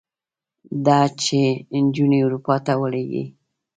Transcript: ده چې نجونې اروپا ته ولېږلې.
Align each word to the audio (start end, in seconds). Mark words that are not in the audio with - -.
ده 0.85 0.99
چې 1.23 1.39
نجونې 1.83 2.19
اروپا 2.25 2.55
ته 2.65 2.73
ولېږلې. 2.81 3.23